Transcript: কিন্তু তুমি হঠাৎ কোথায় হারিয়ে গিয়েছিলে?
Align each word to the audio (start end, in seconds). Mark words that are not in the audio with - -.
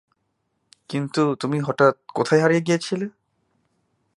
কিন্তু 0.89 1.21
তুমি 1.41 1.57
হঠাৎ 1.67 1.93
কোথায় 2.15 2.41
হারিয়ে 2.43 2.65
গিয়েছিলে? 2.67 3.05